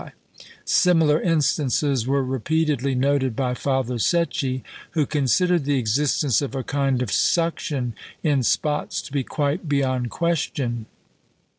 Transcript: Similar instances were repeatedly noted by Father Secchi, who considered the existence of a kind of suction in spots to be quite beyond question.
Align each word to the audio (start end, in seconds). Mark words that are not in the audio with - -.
Similar 0.65 1.21
instances 1.21 2.07
were 2.07 2.23
repeatedly 2.23 2.95
noted 2.95 3.35
by 3.35 3.53
Father 3.53 3.99
Secchi, 3.99 4.63
who 4.93 5.05
considered 5.05 5.63
the 5.63 5.77
existence 5.77 6.41
of 6.41 6.55
a 6.55 6.63
kind 6.63 7.03
of 7.03 7.11
suction 7.11 7.93
in 8.23 8.41
spots 8.41 8.99
to 9.03 9.11
be 9.11 9.23
quite 9.23 9.69
beyond 9.69 10.09
question. 10.09 10.87